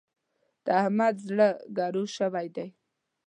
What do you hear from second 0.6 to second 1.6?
د احمد زړه